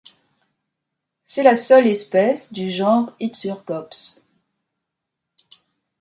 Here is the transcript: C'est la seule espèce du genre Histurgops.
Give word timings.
C'est 1.25 1.43
la 1.43 1.55
seule 1.55 1.85
espèce 1.85 2.51
du 2.51 2.71
genre 2.71 3.13
Histurgops. 3.19 4.25